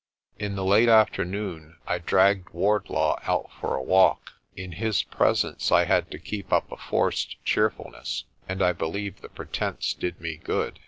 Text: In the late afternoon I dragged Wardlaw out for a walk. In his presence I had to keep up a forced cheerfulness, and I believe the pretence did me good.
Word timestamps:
In 0.39 0.55
the 0.55 0.65
late 0.65 0.89
afternoon 0.89 1.77
I 1.85 1.99
dragged 1.99 2.55
Wardlaw 2.55 3.19
out 3.21 3.51
for 3.59 3.75
a 3.75 3.83
walk. 3.83 4.31
In 4.55 4.71
his 4.71 5.03
presence 5.03 5.71
I 5.71 5.85
had 5.85 6.09
to 6.09 6.17
keep 6.17 6.51
up 6.51 6.71
a 6.71 6.77
forced 6.77 7.35
cheerfulness, 7.45 8.23
and 8.49 8.63
I 8.63 8.73
believe 8.73 9.21
the 9.21 9.29
pretence 9.29 9.93
did 9.93 10.19
me 10.19 10.37
good. 10.37 10.79